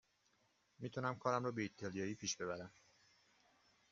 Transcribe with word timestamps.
می 0.79 0.89
تونم 0.89 1.15
کارم 1.15 1.43
را 1.45 1.51
به 1.51 1.61
ایتالیایی 1.61 2.15
پیش 2.15 2.37
ببرم. 2.37 2.71